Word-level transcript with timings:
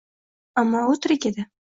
Ammo 0.61 0.81
u 0.93 0.95
tirik 1.03 1.27
edi! 1.31 1.47